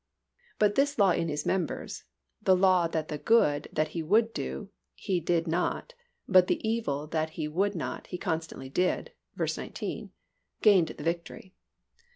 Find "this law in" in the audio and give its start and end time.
0.73-1.27